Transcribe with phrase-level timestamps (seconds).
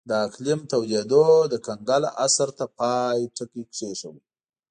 [0.09, 4.17] د اقلیم تودېدو د کنګل عصر ته د پای ټکی کېښود